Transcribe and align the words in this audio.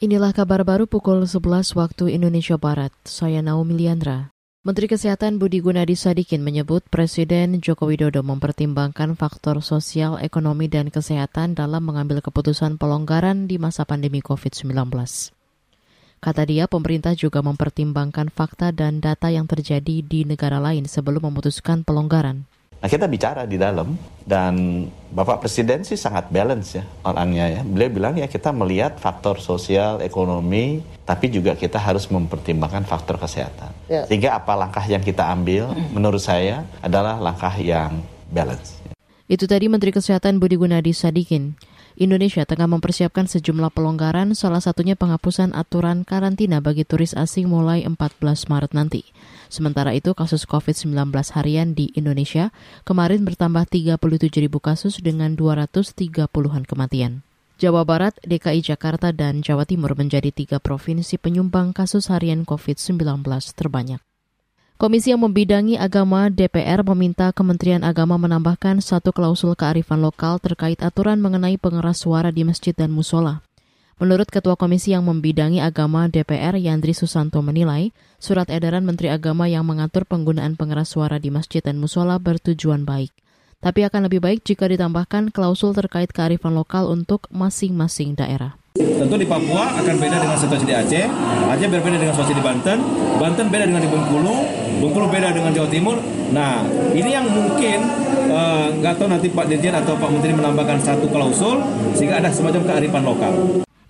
Inilah 0.00 0.32
kabar 0.32 0.64
baru 0.64 0.88
pukul 0.88 1.28
11 1.28 1.76
waktu 1.76 2.16
Indonesia 2.16 2.56
Barat. 2.56 2.88
Saya 3.04 3.44
Naomi 3.44 3.76
Liandra. 3.76 4.32
Menteri 4.64 4.88
Kesehatan 4.88 5.36
Budi 5.36 5.60
Gunadi 5.60 5.92
Sadikin 5.92 6.40
menyebut 6.40 6.80
Presiden 6.88 7.60
Joko 7.60 7.84
Widodo 7.84 8.24
mempertimbangkan 8.24 9.12
faktor 9.12 9.60
sosial, 9.60 10.16
ekonomi, 10.24 10.72
dan 10.72 10.88
kesehatan 10.88 11.52
dalam 11.52 11.84
mengambil 11.84 12.24
keputusan 12.24 12.80
pelonggaran 12.80 13.44
di 13.44 13.60
masa 13.60 13.84
pandemi 13.84 14.24
COVID-19. 14.24 14.72
Kata 16.16 16.42
dia, 16.48 16.64
pemerintah 16.64 17.12
juga 17.12 17.44
mempertimbangkan 17.44 18.32
fakta 18.32 18.72
dan 18.72 19.04
data 19.04 19.28
yang 19.28 19.44
terjadi 19.44 20.00
di 20.00 20.24
negara 20.24 20.64
lain 20.64 20.88
sebelum 20.88 21.28
memutuskan 21.28 21.84
pelonggaran. 21.84 22.48
Nah 22.80 22.88
kita 22.88 23.04
bicara 23.04 23.44
di 23.44 23.60
dalam 23.60 23.92
dan 24.24 24.88
Bapak 25.12 25.44
Presiden 25.44 25.84
sih 25.84 26.00
sangat 26.00 26.32
balance 26.32 26.80
ya 26.80 26.84
orangnya 27.04 27.60
ya. 27.60 27.60
Beliau 27.60 27.92
bilang 27.92 28.14
ya 28.16 28.24
kita 28.24 28.56
melihat 28.56 28.96
faktor 28.96 29.36
sosial, 29.36 30.00
ekonomi, 30.00 30.80
tapi 31.04 31.28
juga 31.28 31.52
kita 31.52 31.76
harus 31.76 32.08
mempertimbangkan 32.08 32.88
faktor 32.88 33.20
kesehatan. 33.20 33.68
Ya. 33.84 34.08
Sehingga 34.08 34.32
apa 34.40 34.56
langkah 34.56 34.84
yang 34.88 35.04
kita 35.04 35.28
ambil 35.28 35.76
menurut 35.92 36.24
saya 36.24 36.64
adalah 36.80 37.20
langkah 37.20 37.52
yang 37.60 38.00
balance. 38.32 38.79
Itu 39.30 39.46
tadi 39.46 39.70
Menteri 39.70 39.94
Kesehatan 39.94 40.42
Budi 40.42 40.58
Gunadi 40.58 40.90
Sadikin. 40.90 41.54
Indonesia 41.94 42.42
tengah 42.42 42.66
mempersiapkan 42.66 43.30
sejumlah 43.30 43.70
pelonggaran, 43.70 44.34
salah 44.34 44.58
satunya 44.58 44.98
penghapusan 44.98 45.54
aturan 45.54 46.02
karantina 46.02 46.58
bagi 46.58 46.82
turis 46.82 47.14
asing 47.14 47.46
mulai 47.46 47.86
14 47.86 48.18
Maret 48.50 48.74
nanti. 48.74 49.06
Sementara 49.46 49.94
itu, 49.94 50.18
kasus 50.18 50.50
COVID-19 50.50 51.14
harian 51.38 51.78
di 51.78 51.94
Indonesia 51.94 52.50
kemarin 52.82 53.22
bertambah 53.22 53.70
37 53.70 54.42
ribu 54.42 54.58
kasus 54.58 54.98
dengan 54.98 55.38
230-an 55.38 56.66
kematian. 56.66 57.22
Jawa 57.62 57.86
Barat, 57.86 58.18
DKI 58.26 58.66
Jakarta, 58.66 59.14
dan 59.14 59.46
Jawa 59.46 59.62
Timur 59.62 59.94
menjadi 59.94 60.34
tiga 60.34 60.58
provinsi 60.58 61.22
penyumbang 61.22 61.70
kasus 61.70 62.10
harian 62.10 62.42
COVID-19 62.42 63.22
terbanyak. 63.54 64.02
Komisi 64.80 65.12
yang 65.12 65.20
membidangi 65.20 65.76
agama 65.76 66.32
DPR 66.32 66.80
meminta 66.80 67.36
Kementerian 67.36 67.84
Agama 67.84 68.16
menambahkan 68.16 68.80
satu 68.80 69.12
klausul 69.12 69.52
kearifan 69.52 70.00
lokal 70.00 70.40
terkait 70.40 70.80
aturan 70.80 71.20
mengenai 71.20 71.60
pengeras 71.60 72.00
suara 72.00 72.32
di 72.32 72.48
masjid 72.48 72.72
dan 72.72 72.88
musola. 72.88 73.44
Menurut 74.00 74.32
Ketua 74.32 74.56
Komisi 74.56 74.96
yang 74.96 75.04
membidangi 75.04 75.60
agama 75.60 76.08
DPR 76.08 76.56
Yandri 76.56 76.96
Susanto 76.96 77.44
menilai, 77.44 77.92
surat 78.16 78.48
edaran 78.48 78.80
Menteri 78.88 79.12
Agama 79.12 79.52
yang 79.52 79.68
mengatur 79.68 80.08
penggunaan 80.08 80.56
pengeras 80.56 80.96
suara 80.96 81.20
di 81.20 81.28
masjid 81.28 81.60
dan 81.60 81.76
musola 81.76 82.16
bertujuan 82.16 82.88
baik. 82.88 83.12
Tapi 83.60 83.84
akan 83.84 84.08
lebih 84.08 84.24
baik 84.24 84.48
jika 84.48 84.64
ditambahkan 84.64 85.28
klausul 85.28 85.76
terkait 85.76 86.08
kearifan 86.08 86.56
lokal 86.56 86.88
untuk 86.88 87.28
masing-masing 87.28 88.16
daerah. 88.16 88.59
Tentu 88.70 89.18
di 89.18 89.26
Papua 89.26 89.82
akan 89.82 89.98
beda 89.98 90.22
dengan 90.22 90.38
situasi 90.38 90.62
di 90.62 90.70
Aceh, 90.70 91.02
Aceh 91.50 91.66
berbeda 91.66 91.98
dengan 91.98 92.14
situasi 92.14 92.38
di 92.38 92.42
Banten, 92.44 92.78
Banten 93.18 93.50
beda 93.50 93.66
dengan 93.66 93.82
di 93.82 93.90
Bengkulu, 93.90 94.34
Bengkulu 94.78 95.10
beda 95.10 95.34
dengan 95.34 95.50
Jawa 95.50 95.66
Timur. 95.66 95.98
Nah, 96.30 96.62
ini 96.94 97.10
yang 97.10 97.26
mungkin 97.26 97.82
eh, 98.30 98.66
nggak 98.78 98.94
uh, 98.94 98.98
tahu 99.02 99.10
nanti 99.10 99.26
Pak 99.26 99.50
Dirjen 99.50 99.74
atau 99.74 99.98
Pak 99.98 100.14
Menteri 100.14 100.38
menambahkan 100.38 100.78
satu 100.86 101.10
klausul 101.10 101.58
sehingga 101.98 102.22
ada 102.22 102.30
semacam 102.30 102.62
kearifan 102.62 103.02
lokal. 103.02 103.32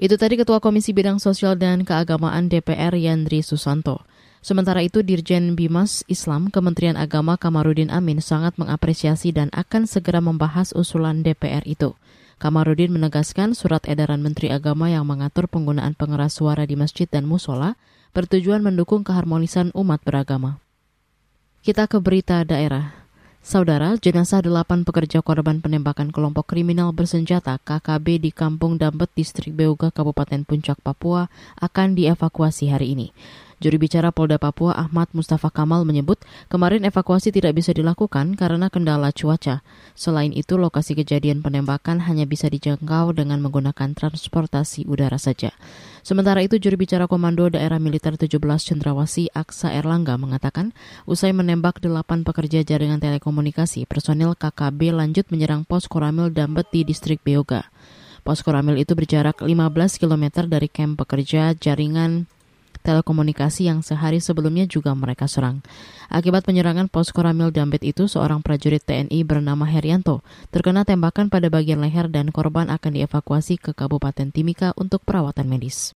Itu 0.00 0.16
tadi 0.16 0.40
Ketua 0.40 0.64
Komisi 0.64 0.96
Bidang 0.96 1.20
Sosial 1.20 1.60
dan 1.60 1.84
Keagamaan 1.84 2.48
DPR 2.48 2.96
Yandri 2.96 3.44
Susanto. 3.44 4.00
Sementara 4.40 4.80
itu 4.80 5.04
Dirjen 5.04 5.60
Bimas 5.60 6.08
Islam 6.08 6.48
Kementerian 6.48 6.96
Agama 6.96 7.36
Kamarudin 7.36 7.92
Amin 7.92 8.24
sangat 8.24 8.56
mengapresiasi 8.56 9.36
dan 9.36 9.52
akan 9.52 9.84
segera 9.84 10.24
membahas 10.24 10.72
usulan 10.72 11.20
DPR 11.20 11.60
itu. 11.68 11.92
Kamarudin 12.40 12.88
menegaskan 12.88 13.52
surat 13.52 13.84
edaran 13.84 14.24
Menteri 14.24 14.48
Agama 14.48 14.88
yang 14.88 15.04
mengatur 15.04 15.44
penggunaan 15.44 15.92
pengeras 15.92 16.40
suara 16.40 16.64
di 16.64 16.72
masjid 16.72 17.04
dan 17.04 17.28
musola 17.28 17.76
bertujuan 18.16 18.64
mendukung 18.64 19.04
keharmonisan 19.04 19.68
umat 19.76 20.00
beragama. 20.00 20.56
Kita 21.60 21.84
ke 21.84 22.00
berita 22.00 22.40
daerah. 22.48 22.96
Saudara, 23.44 23.92
jenazah 24.00 24.40
delapan 24.40 24.88
pekerja 24.88 25.20
korban 25.20 25.60
penembakan 25.60 26.08
kelompok 26.08 26.56
kriminal 26.56 26.96
bersenjata 26.96 27.60
KKB 27.60 28.24
di 28.24 28.30
Kampung 28.32 28.80
Dambet, 28.80 29.12
Distrik 29.12 29.52
Beuga, 29.52 29.92
Kabupaten 29.92 30.40
Puncak, 30.48 30.80
Papua 30.80 31.28
akan 31.60 31.92
dievakuasi 31.92 32.72
hari 32.72 32.96
ini. 32.96 33.12
Juru 33.60 33.76
bicara 33.76 34.08
Polda 34.08 34.40
Papua 34.40 34.72
Ahmad 34.72 35.12
Mustafa 35.12 35.52
Kamal 35.52 35.84
menyebut 35.84 36.16
kemarin 36.48 36.80
evakuasi 36.80 37.28
tidak 37.28 37.60
bisa 37.60 37.76
dilakukan 37.76 38.32
karena 38.32 38.72
kendala 38.72 39.12
cuaca. 39.12 39.60
Selain 39.92 40.32
itu, 40.32 40.56
lokasi 40.56 40.96
kejadian 40.96 41.44
penembakan 41.44 42.00
hanya 42.08 42.24
bisa 42.24 42.48
dijangkau 42.48 43.12
dengan 43.12 43.44
menggunakan 43.44 43.92
transportasi 43.92 44.88
udara 44.88 45.20
saja. 45.20 45.52
Sementara 46.00 46.40
itu, 46.40 46.56
juru 46.56 46.80
bicara 46.80 47.04
Komando 47.04 47.52
Daerah 47.52 47.76
Militer 47.76 48.16
17 48.16 48.40
Cendrawasi 48.40 49.28
Aksa 49.36 49.76
Erlangga 49.76 50.16
mengatakan, 50.16 50.72
usai 51.04 51.36
menembak 51.36 51.84
delapan 51.84 52.24
pekerja 52.24 52.64
jaringan 52.64 52.96
telekomunikasi, 52.96 53.84
personil 53.84 54.40
KKB 54.40 54.96
lanjut 54.96 55.28
menyerang 55.28 55.68
pos 55.68 55.84
Koramil 55.84 56.32
Dambet 56.32 56.72
di 56.72 56.80
distrik 56.88 57.20
Beoga. 57.20 57.68
Pos 58.24 58.40
Koramil 58.40 58.80
itu 58.80 58.96
berjarak 58.96 59.44
15 59.44 60.00
km 60.00 60.48
dari 60.48 60.72
kamp 60.72 60.96
pekerja 60.96 61.52
jaringan 61.52 62.24
telekomunikasi 62.82 63.70
yang 63.70 63.80
sehari 63.80 64.20
sebelumnya 64.20 64.66
juga 64.66 64.92
mereka 64.92 65.24
serang. 65.30 65.64
Akibat 66.10 66.42
penyerangan 66.44 66.90
pos 66.90 67.14
Koramil 67.14 67.54
Dambet 67.54 67.86
itu, 67.86 68.10
seorang 68.10 68.42
prajurit 68.42 68.82
TNI 68.82 69.22
bernama 69.22 69.64
Herianto 69.64 70.26
terkena 70.50 70.82
tembakan 70.82 71.30
pada 71.30 71.46
bagian 71.46 71.78
leher 71.78 72.10
dan 72.10 72.34
korban 72.34 72.68
akan 72.68 72.92
dievakuasi 72.98 73.56
ke 73.56 73.72
Kabupaten 73.72 74.34
Timika 74.34 74.74
untuk 74.74 75.06
perawatan 75.06 75.46
medis. 75.46 75.94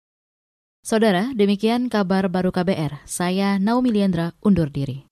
Saudara, 0.80 1.28
demikian 1.36 1.92
kabar 1.92 2.32
baru 2.32 2.50
KBR. 2.50 3.04
Saya 3.04 3.60
Naomi 3.60 3.92
Liandra 3.92 4.32
undur 4.40 4.72
diri. 4.72 5.04